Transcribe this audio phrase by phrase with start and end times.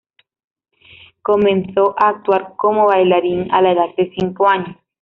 [1.21, 4.75] Comenzó a actuar como bailarín a la edad de cinco años.